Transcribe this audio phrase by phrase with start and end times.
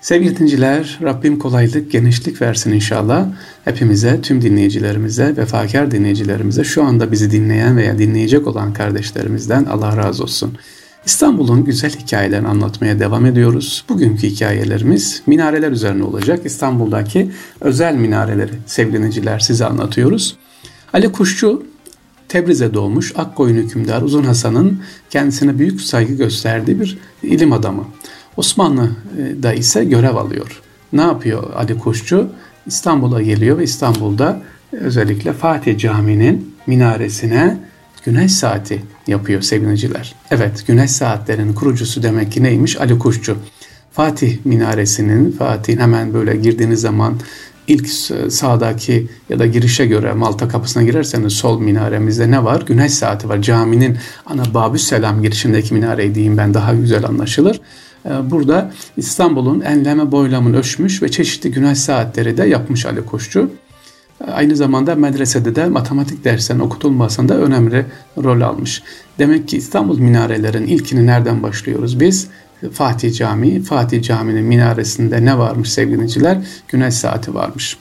[0.00, 3.26] Sevgili dinciler, Rabbim kolaylık, genişlik versin inşallah.
[3.64, 10.22] Hepimize, tüm dinleyicilerimize, vefakar dinleyicilerimize, şu anda bizi dinleyen veya dinleyecek olan kardeşlerimizden Allah razı
[10.22, 10.58] olsun.
[11.04, 13.84] İstanbul'un güzel hikayelerini anlatmaya devam ediyoruz.
[13.88, 16.40] Bugünkü hikayelerimiz minareler üzerine olacak.
[16.44, 17.30] İstanbul'daki
[17.60, 20.36] özel minareleri sevgili size anlatıyoruz.
[20.92, 21.62] Ali Kuşçu
[22.28, 24.80] Tebriz'e doğmuş Akkoyun hükümdar Uzun Hasan'ın
[25.10, 27.84] kendisine büyük saygı gösterdiği bir ilim adamı.
[28.40, 30.60] Osmanlı'da ise görev alıyor.
[30.92, 32.28] Ne yapıyor Ali Kuşçu?
[32.66, 34.42] İstanbul'a geliyor ve İstanbul'da
[34.72, 37.58] özellikle Fatih Camii'nin minaresine
[38.04, 40.14] güneş saati yapıyor sevgiliciler.
[40.30, 42.80] Evet güneş saatlerinin kurucusu demek ki neymiş?
[42.80, 43.36] Ali Kuşçu.
[43.92, 47.14] Fatih minaresinin, Fatih'in hemen böyle girdiğiniz zaman
[47.66, 47.88] ilk
[48.32, 52.62] sağdaki ya da girişe göre Malta kapısına girerseniz sol minaremizde ne var?
[52.66, 53.42] Güneş saati var.
[53.42, 57.60] Caminin ana Babüs Selam girişindeki minareyi diyeyim ben daha güzel anlaşılır.
[58.06, 63.50] Ee, burada İstanbul'un enleme boylamını ölçmüş ve çeşitli güneş saatleri de yapmış Ali Koççu.
[64.20, 67.86] Ee, aynı zamanda medresede de matematik derslerinin okutulmasında önemli
[68.22, 68.82] rol almış.
[69.18, 72.28] Demek ki İstanbul minarelerin ilkini nereden başlıyoruz biz?
[72.72, 73.62] Fatih Camii.
[73.62, 76.38] Fatih Camii'nin minaresinde ne varmış sevgiliciler?
[76.68, 77.76] Güneş saati varmış.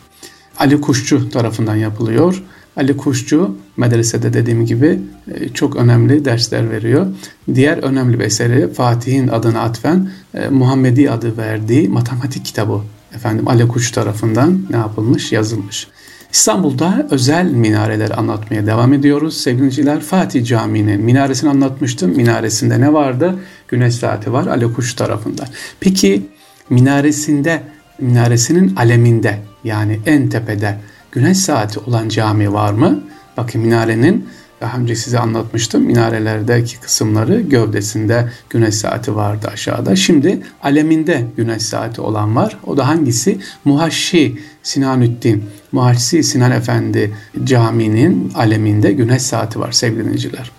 [0.58, 2.44] Ali Kuşçu tarafından yapılıyor.
[2.80, 5.00] Ali Kuşçu medresede dediğim gibi
[5.32, 7.08] e, çok önemli dersler veriyor.
[7.56, 12.82] Diğer önemli bir eseri Fatih'in adına atfen e, Muhammedi adı verdiği matematik kitabı
[13.16, 15.88] efendim Ali Kuşçu tarafından ne yapılmış yazılmış.
[16.32, 19.38] İstanbul'da özel minareler anlatmaya devam ediyoruz.
[19.38, 22.16] Sevgiliciler Fatih Camii'nin minaresini anlatmıştım.
[22.16, 23.36] Minaresinde ne vardı?
[23.68, 25.48] Güneş saati var Ali Kuşçu tarafından.
[25.80, 26.22] Peki
[26.70, 27.62] minaresinde,
[28.00, 30.78] minaresinin aleminde yani en tepede
[31.12, 33.04] güneş saati olan cami var mı?
[33.38, 34.30] Bakın minarenin
[34.62, 35.84] daha önce size anlatmıştım.
[35.84, 39.96] Minarelerdeki kısımları gövdesinde güneş saati vardı aşağıda.
[39.96, 42.58] Şimdi aleminde güneş saati olan var.
[42.68, 43.40] O da hangisi?
[43.66, 50.52] Muhaşşi Sinanüddin, Muhaşşi Sinan Efendi caminin aleminde güneş saati var sevgili dinleyiciler.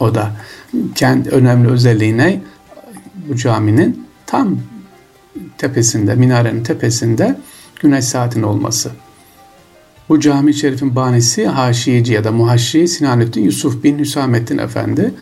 [0.00, 0.30] O da
[0.94, 2.40] kendi önemli özelliği ne?
[3.28, 4.58] Bu caminin tam
[5.58, 7.38] tepesinde, minarenin tepesinde
[7.80, 8.90] güneş saatinin olması.
[10.08, 15.14] Bu cami şerifin banisi Haşiyeci ya da Muhaşşi Sinanettin Yusuf bin Hüsamettin Efendi.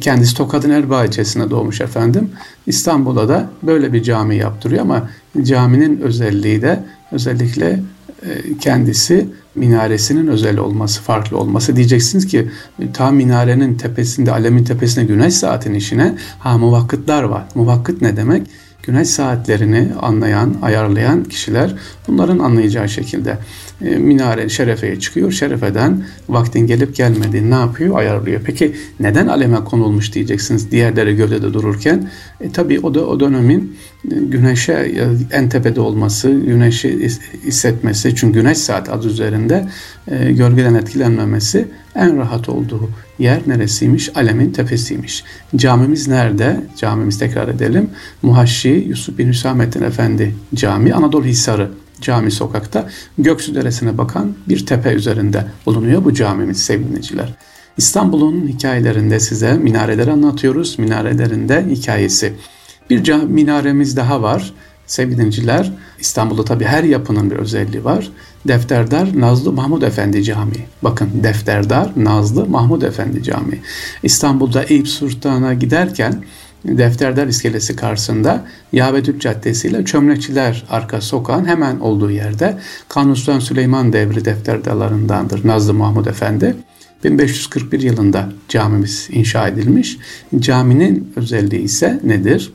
[0.00, 2.30] Kendisi Tokat'ın Erbaa ilçesinde doğmuş efendim.
[2.66, 5.10] İstanbul'a da böyle bir cami yaptırıyor ama
[5.42, 7.80] caminin özelliği de özellikle
[8.22, 11.76] e, kendisi minaresinin özel olması, farklı olması.
[11.76, 12.50] Diyeceksiniz ki
[12.94, 17.44] tam minarenin tepesinde, alemin tepesinde güneş saatin işine ha muvakkıtlar var.
[17.54, 18.46] Muvakkıt ne demek?
[18.86, 21.74] Güneş saatlerini anlayan, ayarlayan kişiler
[22.08, 23.38] bunların anlayacağı şekilde
[23.84, 25.32] e, minare şerefeye çıkıyor.
[25.32, 27.98] Şerefeden vaktin gelip gelmediğini ne yapıyor?
[27.98, 28.40] Ayarlıyor.
[28.44, 32.10] Peki neden aleme konulmuş diyeceksiniz diğerleri gövdede dururken?
[32.40, 33.76] E, tabii o da o dönemin
[34.10, 34.72] güneşe
[35.32, 37.08] en tepede olması, güneşi
[37.44, 39.68] hissetmesi çünkü güneş saat adı üzerinde
[40.08, 44.16] e, gölgeden etkilenmemesi en rahat olduğu yer neresiymiş?
[44.16, 45.24] Alemin tepesiymiş.
[45.56, 46.60] Camimiz nerede?
[46.76, 47.90] Camimiz tekrar edelim.
[48.22, 52.88] Muhaşşi Yusuf bin Hüsamettin Efendi Cami Anadolu Hisarı Cami sokakta
[53.18, 57.34] Göksu Deresi'ne bakan bir tepe üzerinde bulunuyor bu camimiz sevgiliciler.
[57.76, 60.78] İstanbul'un hikayelerinde size minareleri anlatıyoruz.
[60.78, 62.32] Minarelerinde hikayesi.
[62.90, 64.52] Bir minaremiz daha var.
[64.86, 65.30] Sevgili
[66.00, 68.10] İstanbul'da tabi her yapının bir özelliği var.
[68.48, 70.66] Defterdar Nazlı Mahmud Efendi Camii.
[70.82, 73.60] Bakın Defterdar Nazlı Mahmud Efendi Camii.
[74.02, 76.24] İstanbul'da Eyüp Sultan'a giderken
[76.64, 82.58] Defterdar iskelesi karşısında Yavetüt Caddesi ile Çömlekçiler arka sokağın hemen olduğu yerde
[82.88, 86.56] Kanuni Süleyman devri defterdarlarındandır Nazlı Mahmud Efendi.
[87.04, 89.98] 1541 yılında camimiz inşa edilmiş.
[90.38, 92.52] Caminin özelliği ise nedir?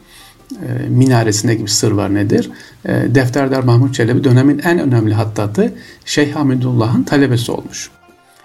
[0.52, 2.52] E, minaresinde gibi sır var nedir?
[2.86, 5.74] E, Defterdar Mahmut Çelebi dönemin en önemli hattatı
[6.06, 7.90] Şeyh Hamidullah'ın talebesi olmuş.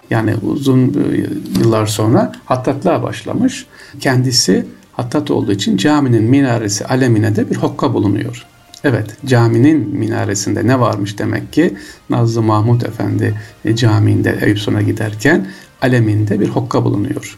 [0.09, 1.17] Yani uzun e,
[1.59, 3.65] yıllar sonra hattatlığa başlamış.
[3.99, 8.45] Kendisi hattat olduğu için caminin minaresi alemine de bir hokka bulunuyor.
[8.83, 11.73] Evet caminin minaresinde ne varmış demek ki
[12.09, 13.33] Nazlı Mahmut Efendi
[13.65, 15.47] e, camiinde Eyüp Sun'a giderken
[15.81, 17.37] aleminde bir hokka bulunuyor.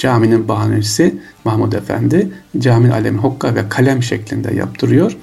[0.00, 1.14] Caminin bahanesi
[1.44, 5.16] Mahmud Efendi caminin alemi hokka ve kalem şeklinde yaptırıyor.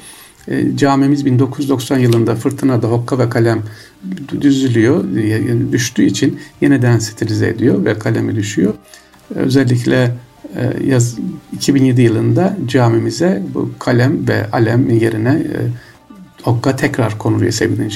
[0.48, 3.64] E, camimiz 1990 yılında fırtınada hokka ve kalem
[4.42, 5.04] düzülüyor,
[5.72, 8.74] düştüğü için yeniden stilize ediyor ve kalemi düşüyor.
[9.36, 10.16] Özellikle
[10.56, 11.18] e, yaz
[11.54, 15.58] 2007 yılında camimize bu kalem ve alem yerine e,
[16.46, 17.90] okka tekrar konuluyor sevgili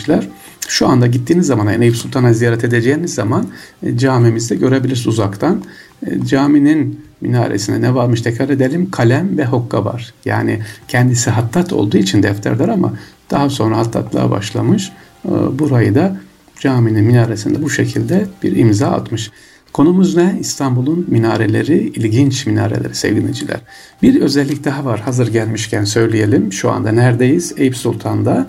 [0.68, 3.48] Şu anda gittiğiniz zaman yani Eyüp Sultan'a ziyaret edeceğiniz zaman
[3.83, 5.63] e, camimizde görebilirsiniz uzaktan.
[6.07, 10.13] E, caminin minaresinde ne varmış tekrar edelim kalem ve hokka var.
[10.25, 12.94] Yani kendisi hattat olduğu için defterler ama
[13.31, 14.92] daha sonra hattatlığa başlamış.
[15.25, 16.18] Ee, burayı da
[16.59, 19.31] caminin minaresinde bu şekilde bir imza atmış.
[19.74, 20.38] Konumuz ne?
[20.39, 23.59] İstanbul'un minareleri, ilginç minareleri sevgiliciler.
[24.01, 26.54] Bir özellik daha var hazır gelmişken söyleyelim.
[26.54, 27.54] Şu anda neredeyiz?
[27.57, 28.47] Eyüp Sultan'da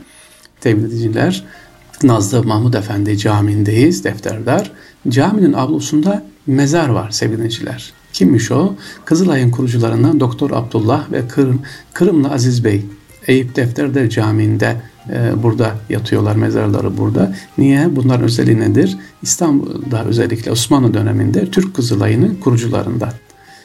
[0.61, 1.45] sevgiliciler.
[2.03, 4.73] Nazlı Mahmud Efendi Camii'ndeyiz, defterdar.
[5.09, 7.93] Caminin avlusunda mezar var sevgiliciler.
[8.13, 8.75] Kimmiş o?
[9.05, 11.63] Kızılay'ın kurucularından Doktor Abdullah ve Kırım,
[11.93, 12.87] Kırımlı Aziz Bey.
[13.27, 14.77] Eyüp Defterdar Camii'nde
[15.11, 17.37] e, burada yatıyorlar, mezarları burada.
[17.59, 17.97] Niye?
[17.97, 18.97] Bunların özelliği nedir?
[19.23, 23.13] İstanbul'da özellikle Osmanlı döneminde Türk Kızılay'ının kurucularından.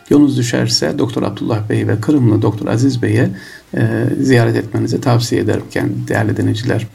[0.10, 3.30] Yolunuz düşerse Doktor Abdullah Bey ve Kırımlı Doktor Aziz Bey'e
[3.78, 5.64] e, ziyaret etmenizi tavsiye ederim
[6.08, 6.88] değerli dinleyiciler.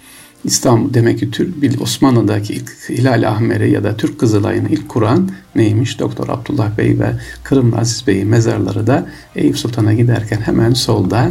[0.44, 5.98] İstanbul demek ki Türk, Osmanlı'daki ilk Hilal Ahmer'i ya da Türk Kızılay'ını ilk kuran neymiş?
[5.98, 7.12] Doktor Abdullah Bey ve
[7.42, 9.06] Kırımlı Aziz Bey'in mezarları da
[9.36, 11.30] Eyüp Sultan'a giderken hemen solda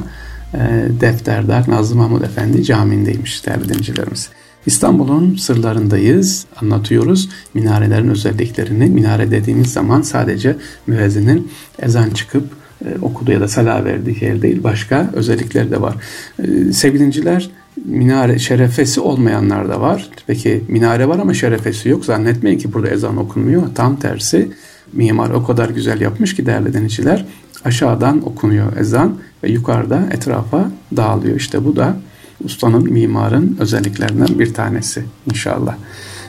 [0.53, 0.59] e,
[1.01, 4.29] Defterdar Nazlı Mahmud Efendi Camii'ndeymiş değerli dinleyicilerimiz.
[4.65, 7.29] İstanbul'un sırlarındayız, anlatıyoruz.
[7.53, 10.55] Minarelerin özelliklerini, minare dediğimiz zaman sadece
[10.87, 12.43] müezzinin ezan çıkıp
[12.85, 15.95] e, okuduğu ya da sala verdiği yer değil, başka özellikleri de var.
[16.39, 17.49] E, sevgilinciler,
[17.85, 20.09] minare şerefesi olmayanlar da var.
[20.27, 22.05] Peki minare var ama şerefesi yok.
[22.05, 23.63] Zannetmeyin ki burada ezan okunmuyor.
[23.75, 24.51] Tam tersi
[24.93, 27.25] mimar o kadar güzel yapmış ki değerli denizciler
[27.65, 31.35] aşağıdan okunuyor ezan ve yukarıda etrafa dağılıyor.
[31.35, 31.97] İşte bu da
[32.43, 35.75] ustanın, mimarın özelliklerinden bir tanesi inşallah.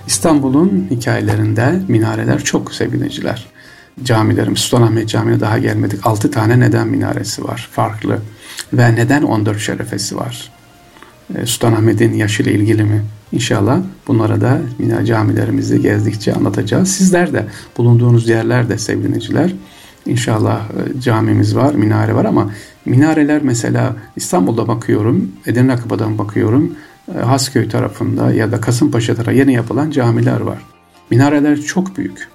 [0.06, 3.46] İstanbul'un hikayelerinde minareler çok sevgiliciler.
[4.04, 6.06] Camilerimiz, Sultanahmet Camii'ne daha gelmedik.
[6.06, 8.18] 6 tane neden minaresi var farklı.
[8.72, 10.52] Ve neden 14 şerefesi var?
[11.38, 13.02] E, Sultanahmet'in yaşıyla ilgili mi?
[13.32, 16.90] İnşallah bunlara da yine camilerimizi gezdikçe anlatacağız.
[16.92, 17.46] Sizler de
[17.76, 19.52] bulunduğunuz yerlerde sevgiliciler
[20.06, 22.50] İnşallah e, camimiz var, minare var ama
[22.84, 26.76] minareler mesela İstanbul'da bakıyorum, Edirne Kapı'dan bakıyorum,
[27.14, 30.58] e, Hasköy tarafında ya da Kasımpaşa tarafında yeni yapılan camiler var.
[31.10, 32.28] Minareler çok büyük.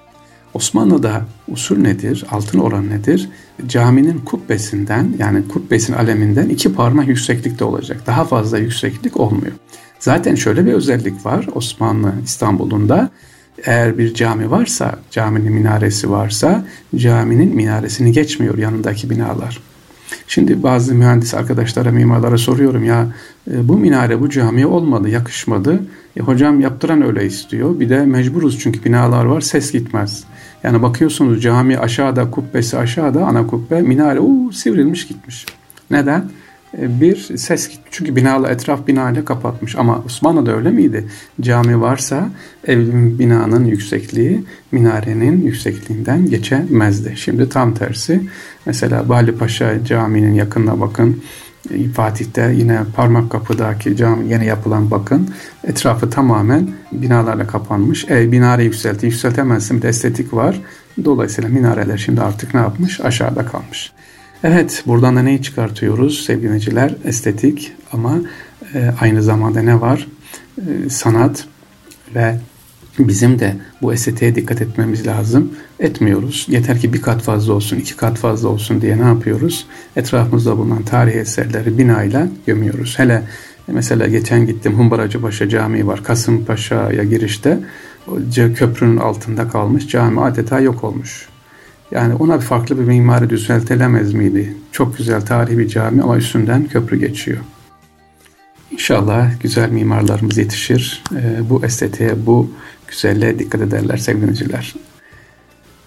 [0.54, 3.30] Osmanlı'da usul nedir, altın oran nedir?
[3.68, 7.98] Caminin kubbesinden yani kubbesin aleminden iki parmak yükseklikte olacak.
[8.08, 9.54] Daha fazla yükseklik olmuyor.
[10.00, 13.10] Zaten şöyle bir özellik var Osmanlı İstanbul'un da
[13.66, 16.66] eğer bir cami varsa, caminin minaresi varsa
[16.96, 19.60] caminin minaresini geçmiyor yanındaki binalar.
[20.28, 23.08] Şimdi bazı mühendis arkadaşlara, mimarlara soruyorum ya
[23.52, 25.80] e, bu minare bu camiye olmadı, yakışmadı.
[26.18, 27.80] E, hocam yaptıran öyle istiyor.
[27.80, 30.24] Bir de mecburuz çünkü binalar var, ses gitmez.
[30.68, 35.46] Yani bakıyorsunuz cami aşağıda, kubbesi aşağıda, ana kubbe, minare uu, sivrilmiş gitmiş.
[35.92, 36.30] Neden?
[36.78, 37.88] E, bir ses gitti.
[37.92, 39.76] Çünkü binalı etraf binayla kapatmış.
[39.76, 41.08] Ama Osmanlı'da öyle miydi?
[41.42, 42.30] Cami varsa
[42.68, 47.14] evin binanın yüksekliği minarenin yüksekliğinden geçemezdi.
[47.16, 48.22] Şimdi tam tersi.
[48.66, 51.22] Mesela Bali Paşa Camii'nin yakınına bakın.
[51.72, 55.30] E, Fatih'te yine parmak kapıdaki cami yeni yapılan bakın
[55.64, 58.06] etrafı tamamen binalarla kapanmış.
[58.10, 60.62] E, minare yükselti yükseltemezsin bir de estetik var.
[61.06, 63.02] Dolayısıyla minareler şimdi artık ne yapmış?
[63.02, 63.92] Aşağıda kalmış.
[64.44, 66.96] Evet, buradan da neyi çıkartıyoruz sevgiliciler?
[67.04, 68.16] Estetik ama
[68.74, 70.08] e, aynı zamanda ne var?
[70.58, 71.46] E, sanat
[72.16, 72.36] ve
[73.00, 75.52] bizim de bu estetiğe dikkat etmemiz lazım.
[75.80, 76.46] Etmiyoruz.
[76.50, 79.66] Yeter ki bir kat fazla olsun, iki kat fazla olsun diye ne yapıyoruz?
[79.96, 83.00] Etrafımızda bulunan tarihi eserleri binayla gömüyoruz.
[83.00, 83.24] Hele
[83.68, 86.04] mesela geçen gittim Humbaracıbaşı Camii var.
[86.04, 87.60] Kasımpaşa'ya girişte
[88.56, 91.28] köprünün altında kalmış cami adeta yok olmuş.
[91.92, 94.54] Yani ona farklı bir mimari düzeltilemez miydi?
[94.72, 97.38] Çok güzel tarihi bir cami ama üstünden köprü geçiyor.
[98.72, 101.04] İnşallah güzel mimarlarımız yetişir.
[101.16, 102.52] E, bu estetiğe, bu
[102.88, 104.76] güzelliğe dikkat ederler sevgiliciler.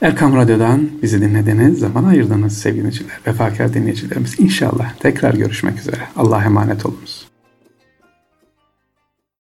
[0.01, 4.41] Erkam Radyo'dan bizi dinlediniz, zaman ayırdınız sevgiliciler, vefakar dinleyicilerimiz.
[4.41, 6.01] İnşallah tekrar görüşmek üzere.
[6.17, 7.30] Allah'a emanet olunuz.